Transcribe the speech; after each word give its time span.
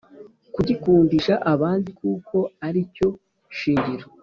kugikundisha 0.53 1.33
abandi 1.53 1.89
kuko 1.99 2.37
ari 2.67 2.81
cyo 2.95 3.09
shingiro 3.59 4.05